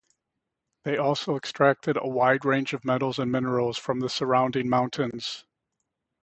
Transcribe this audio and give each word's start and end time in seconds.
They 0.83 0.97
also 0.97 1.35
extracted 1.35 1.95
a 1.95 2.07
wide 2.09 2.43
range 2.43 2.73
of 2.73 2.83
metals 2.83 3.19
and 3.19 3.31
minerals 3.31 3.77
from 3.77 3.99
the 3.99 4.09
surrounding 4.09 4.67
mountains. 4.67 5.45